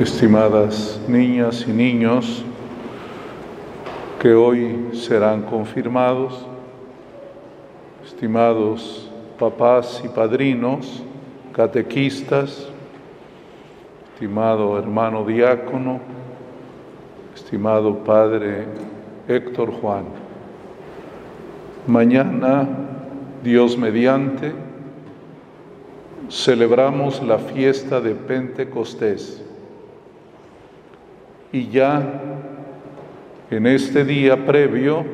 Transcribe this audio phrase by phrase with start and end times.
[0.00, 2.44] estimadas niñas y niños
[4.20, 6.44] que hoy serán confirmados,
[8.04, 9.08] estimados
[9.38, 11.02] papás y padrinos,
[11.52, 12.68] catequistas,
[14.12, 16.00] estimado hermano diácono,
[17.34, 18.64] estimado padre
[19.28, 20.06] Héctor Juan.
[21.86, 22.66] Mañana,
[23.44, 24.52] Dios mediante,
[26.28, 29.43] celebramos la fiesta de Pentecostés
[31.54, 32.20] y ya
[33.48, 35.04] en este día previo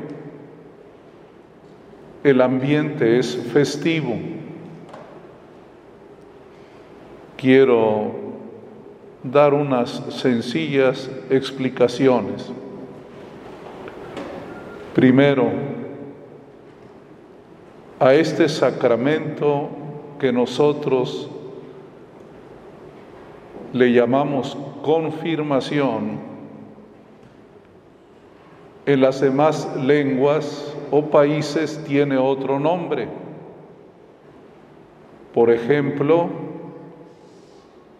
[2.24, 4.14] el ambiente es festivo.
[7.36, 8.12] Quiero
[9.22, 12.50] dar unas sencillas explicaciones.
[14.94, 15.50] Primero,
[17.98, 19.68] a este sacramento
[20.18, 21.28] que nosotros
[23.74, 26.29] le llamamos confirmación,
[28.92, 33.06] en las demás lenguas o países tiene otro nombre.
[35.32, 36.28] Por ejemplo,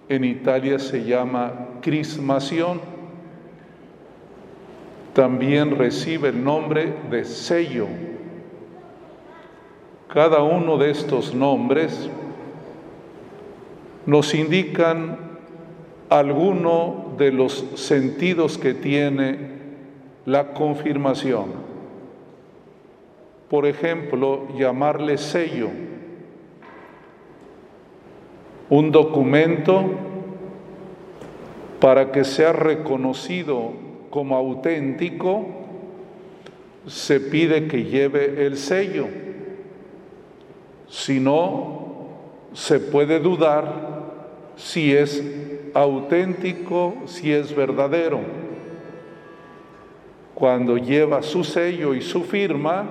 [0.08, 2.80] en Italia se llama crismación.
[5.14, 7.86] También recibe el nombre de sello.
[10.12, 12.10] Cada uno de estos nombres
[14.06, 15.18] nos indican
[16.08, 19.59] alguno de los sentidos que tiene
[20.26, 21.70] la confirmación.
[23.48, 25.68] Por ejemplo, llamarle sello,
[28.68, 29.84] un documento
[31.80, 33.72] para que sea reconocido
[34.10, 35.46] como auténtico,
[36.86, 39.08] se pide que lleve el sello.
[40.88, 42.08] Si no,
[42.52, 43.90] se puede dudar
[44.56, 45.24] si es
[45.74, 48.39] auténtico, si es verdadero
[50.40, 52.86] cuando lleva su sello y su firma,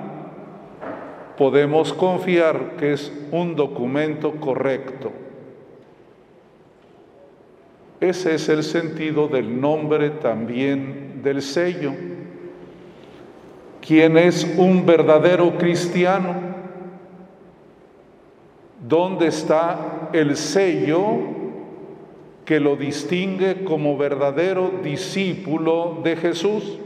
[1.36, 5.12] podemos confiar que es un documento correcto.
[8.00, 11.92] Ese es el sentido del nombre también del sello.
[13.82, 16.36] ¿Quién es un verdadero cristiano?
[18.88, 21.18] ¿Dónde está el sello
[22.46, 26.80] que lo distingue como verdadero discípulo de Jesús?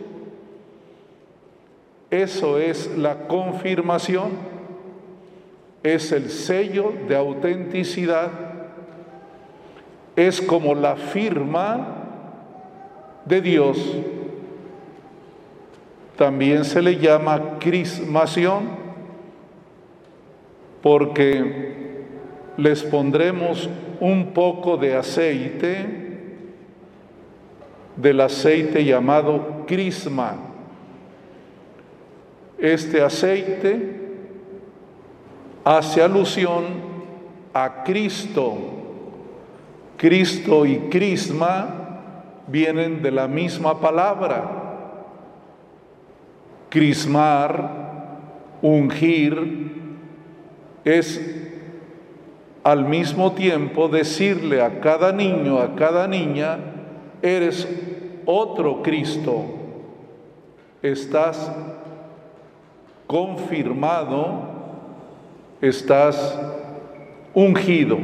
[2.13, 4.33] Eso es la confirmación,
[5.81, 8.29] es el sello de autenticidad,
[10.15, 11.87] es como la firma
[13.25, 13.97] de Dios.
[16.15, 18.61] También se le llama crismación
[20.83, 22.05] porque
[22.57, 23.67] les pondremos
[23.99, 25.87] un poco de aceite,
[27.97, 30.52] del aceite llamado crisma
[32.63, 33.99] este aceite
[35.65, 36.63] hace alusión
[37.53, 38.57] a Cristo.
[39.97, 41.99] Cristo y crisma
[42.47, 44.49] vienen de la misma palabra.
[46.69, 47.69] Crismar,
[48.61, 49.73] ungir,
[50.85, 51.19] es
[52.63, 56.59] al mismo tiempo decirle a cada niño, a cada niña,
[57.21, 57.67] eres
[58.25, 59.43] otro Cristo.
[60.81, 61.51] Estás
[63.07, 64.41] confirmado,
[65.61, 66.39] estás
[67.33, 67.97] ungido.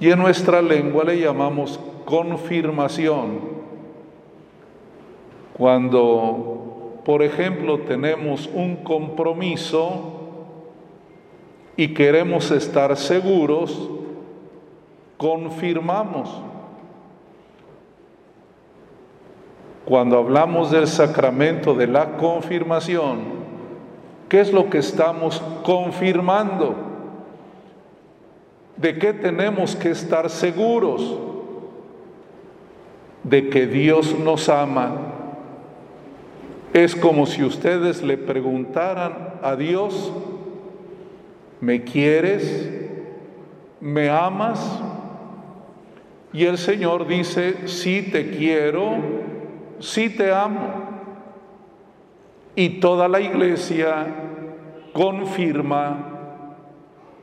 [0.00, 3.54] Y en nuestra lengua le llamamos confirmación.
[5.56, 10.12] Cuando, por ejemplo, tenemos un compromiso
[11.76, 13.90] y queremos estar seguros,
[15.16, 16.42] confirmamos.
[19.84, 23.43] Cuando hablamos del sacramento de la confirmación,
[24.28, 26.74] ¿Qué es lo que estamos confirmando?
[28.76, 31.18] ¿De qué tenemos que estar seguros?
[33.22, 34.96] De que Dios nos ama.
[36.72, 40.12] Es como si ustedes le preguntaran a Dios,
[41.60, 42.70] ¿me quieres?
[43.80, 44.80] ¿Me amas?
[46.32, 48.96] Y el Señor dice, sí te quiero,
[49.78, 50.83] sí te amo
[52.56, 54.06] y toda la iglesia
[54.92, 56.10] confirma.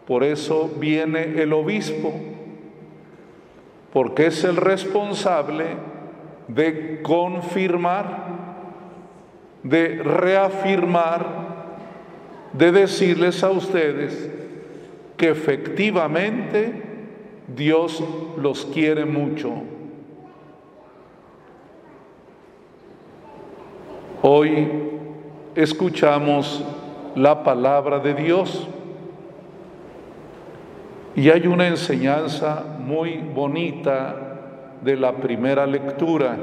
[0.05, 2.13] Por eso viene el obispo,
[3.93, 5.65] porque es el responsable
[6.47, 8.27] de confirmar,
[9.63, 11.25] de reafirmar,
[12.51, 14.29] de decirles a ustedes
[15.15, 16.81] que efectivamente
[17.55, 18.03] Dios
[18.37, 19.51] los quiere mucho.
[24.23, 24.90] Hoy
[25.55, 26.63] escuchamos
[27.15, 28.67] la palabra de Dios
[31.15, 34.15] y hay una enseñanza muy bonita
[34.81, 36.37] de la primera lectura.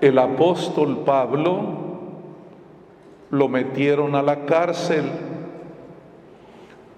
[0.00, 1.88] El apóstol Pablo
[3.30, 5.04] lo metieron a la cárcel,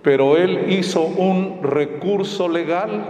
[0.03, 3.05] pero él hizo un recurso legal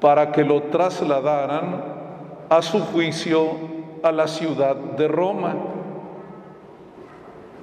[0.00, 1.84] para que lo trasladaran
[2.48, 5.54] a su juicio a la ciudad de Roma.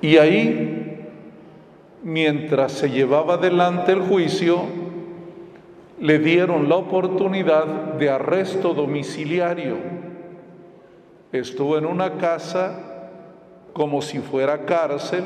[0.01, 1.07] Y ahí,
[2.03, 4.61] mientras se llevaba adelante el juicio,
[5.99, 9.77] le dieron la oportunidad de arresto domiciliario.
[11.31, 12.93] Estuvo en una casa
[13.73, 15.23] como si fuera cárcel,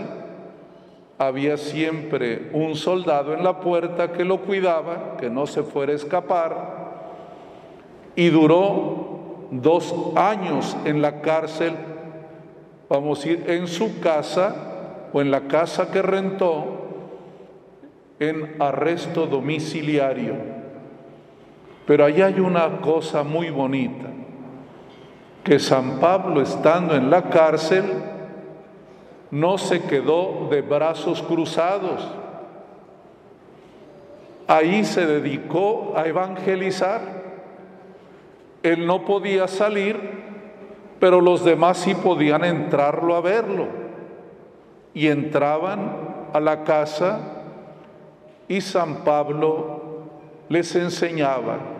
[1.18, 5.96] había siempre un soldado en la puerta que lo cuidaba, que no se fuera a
[5.96, 6.78] escapar,
[8.16, 8.97] y duró
[9.52, 11.74] dos años en la cárcel,
[12.90, 14.56] vamos a ir en su casa
[15.14, 16.66] o en la casa que rentó,
[18.20, 20.36] en arresto domiciliario.
[21.86, 24.08] Pero ahí hay una cosa muy bonita,
[25.44, 27.86] que San Pablo estando en la cárcel
[29.32, 32.08] no se quedó de brazos cruzados.
[34.48, 37.17] Ahí se dedicó a evangelizar.
[38.64, 39.98] Él no podía salir,
[41.00, 43.68] pero los demás sí podían entrarlo a verlo.
[44.94, 45.92] Y entraban
[46.34, 47.20] a la casa
[48.48, 50.08] y San Pablo
[50.50, 51.78] les enseñaba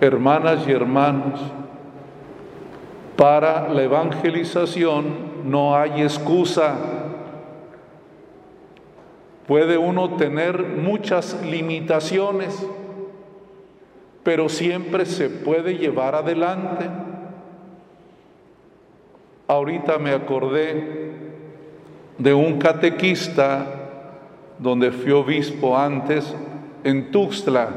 [0.00, 1.40] hermanas y hermanos,
[3.16, 5.04] para la evangelización
[5.44, 6.76] no hay excusa.
[9.46, 12.66] Puede uno tener muchas limitaciones,
[14.26, 16.84] pero siempre se puede llevar adelante.
[19.46, 21.12] Ahorita me acordé
[22.18, 23.66] de un catequista
[24.58, 26.34] donde fui obispo antes
[26.82, 27.68] en Tuxtla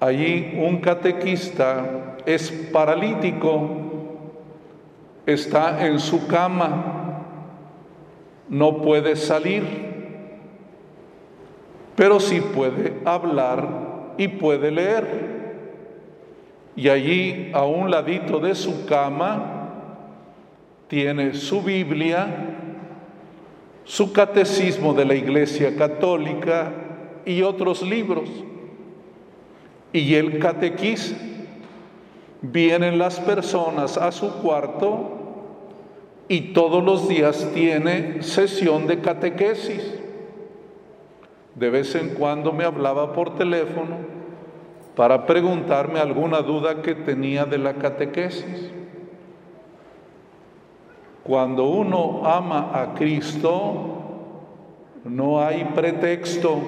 [0.00, 3.68] Allí un catequista es paralítico,
[5.26, 7.24] está en su cama,
[8.48, 9.64] no puede salir,
[11.94, 13.85] pero sí puede hablar
[14.18, 15.36] y puede leer.
[16.76, 19.56] Y allí, a un ladito de su cama,
[20.88, 22.26] tiene su Biblia,
[23.84, 26.72] su catecismo de la Iglesia Católica
[27.24, 28.28] y otros libros
[29.92, 31.16] y el catequiza.
[32.42, 35.16] Vienen las personas a su cuarto
[36.28, 39.82] y todos los días tiene sesión de catequesis.
[41.56, 43.96] De vez en cuando me hablaba por teléfono
[44.94, 48.70] para preguntarme alguna duda que tenía de la catequesis.
[51.24, 54.02] Cuando uno ama a Cristo,
[55.04, 56.60] no hay pretexto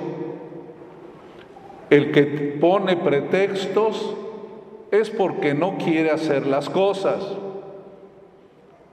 [1.90, 4.14] el que pone pretextos
[4.90, 7.24] es porque no quiere hacer las cosas,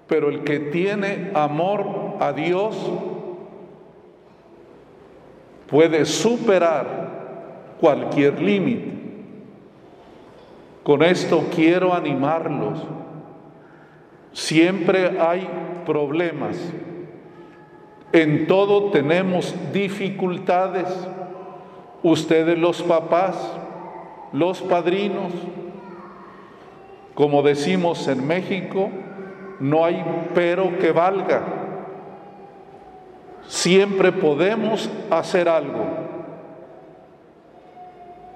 [0.07, 2.75] pero el que tiene amor a Dios
[5.67, 8.93] puede superar cualquier límite.
[10.83, 12.79] Con esto quiero animarlos.
[14.31, 15.47] Siempre hay
[15.85, 16.57] problemas.
[18.11, 20.87] En todo tenemos dificultades
[22.03, 23.35] ustedes los papás,
[24.31, 25.33] los padrinos,
[27.15, 28.91] como decimos en México,
[29.59, 30.03] no hay
[30.35, 31.64] pero que valga.
[33.65, 35.87] Siempre podemos hacer algo,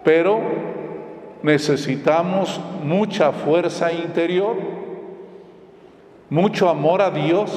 [0.04, 0.40] pero
[1.44, 4.56] necesitamos mucha fuerza interior,
[6.32, 7.52] mucho amor a Dios,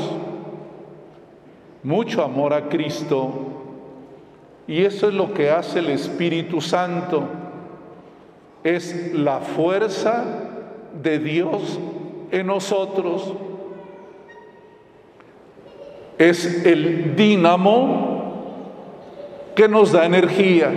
[1.82, 3.32] mucho amor a Cristo
[4.66, 7.24] y eso es lo que hace el Espíritu Santo.
[8.62, 10.24] Es la fuerza
[11.02, 11.80] de Dios
[12.32, 13.32] en nosotros.
[16.22, 18.62] Es el dínamo
[19.56, 20.70] que nos da energía.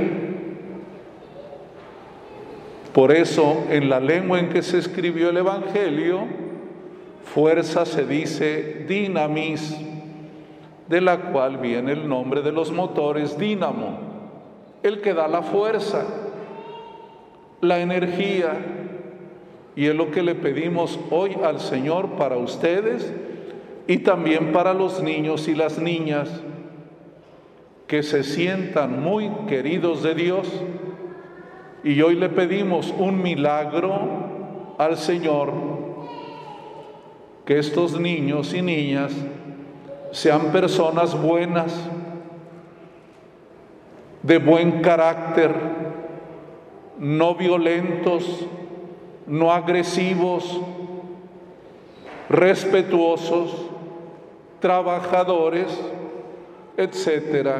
[2.91, 6.21] Por eso en la lengua en que se escribió el Evangelio,
[7.25, 9.77] fuerza se dice dinamis
[10.87, 13.99] de la cual viene el nombre de los motores dínamo,
[14.81, 16.07] el que da la fuerza,
[17.61, 18.53] la energía,
[19.75, 23.13] y es lo que le pedimos hoy al Señor para ustedes
[23.87, 26.29] y también para los niños y las niñas,
[27.87, 30.51] que se sientan muy queridos de Dios.
[31.83, 35.53] Y hoy le pedimos un milagro al Señor,
[37.45, 39.13] que estos niños y niñas
[40.11, 41.77] sean personas buenas,
[44.23, 45.53] de buen carácter,
[46.97, 48.47] no violentos,
[49.27, 50.59] no agresivos,
[52.29, 53.64] respetuosos,
[54.65, 55.67] trabajadores,
[56.75, 57.55] etcétera.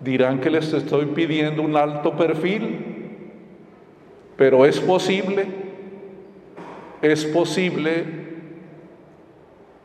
[0.00, 3.20] Dirán que les estoy pidiendo un alto perfil,
[4.34, 5.46] pero es posible,
[7.02, 8.02] es posible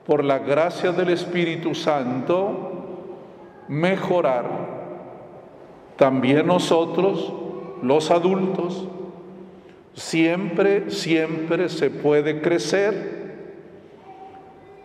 [0.05, 4.45] por la gracia del Espíritu Santo mejorar
[5.97, 7.33] también nosotros,
[7.83, 8.87] los adultos,
[9.95, 13.18] siempre, siempre se puede crecer.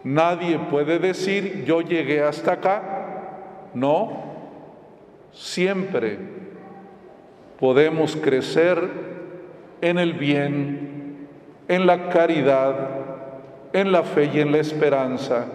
[0.05, 2.83] Nadie puede decir, yo llegué hasta acá.
[3.75, 4.23] No,
[5.33, 6.19] siempre
[7.59, 8.91] podemos crecer
[9.81, 11.27] en el bien,
[11.69, 12.91] en la caridad,
[13.73, 15.47] en la fe y en la esperanza.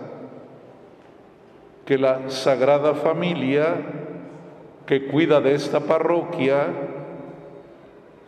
[1.85, 3.75] Que la Sagrada Familia
[4.89, 6.65] que cuida de esta parroquia,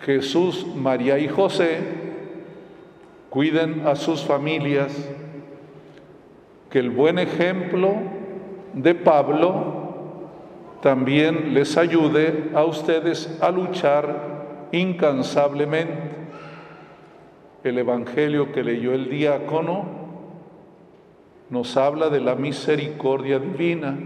[0.05, 1.79] Jesús, María y José,
[3.31, 4.95] cuiden a sus familias,
[6.71, 7.95] que el buen ejemplo
[8.73, 9.81] de Pablo
[10.81, 16.09] también les ayude a ustedes a luchar incansablemente.
[17.63, 19.85] El Evangelio que leyó el diácono
[21.49, 23.97] nos habla de la misericordia divina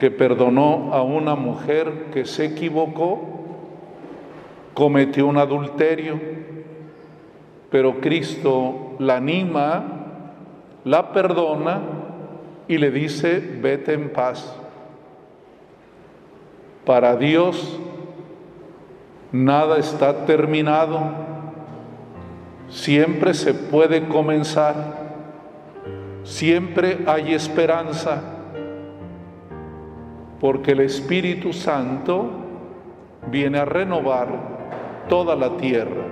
[0.00, 3.20] que perdonó a una mujer que se equivocó,
[4.74, 6.20] cometió un adulterio,
[7.70, 10.01] pero Cristo la anima,
[10.84, 11.80] la perdona
[12.68, 14.56] y le dice, vete en paz.
[16.84, 17.78] Para Dios
[19.30, 21.00] nada está terminado,
[22.68, 24.74] siempre se puede comenzar,
[26.24, 28.22] siempre hay esperanza
[30.42, 32.28] porque el Espíritu Santo
[33.30, 34.28] viene a renovar
[35.08, 36.02] toda la tierra.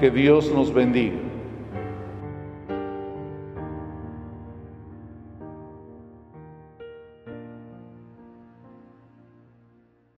[0.00, 1.27] Que Dios nos bendiga.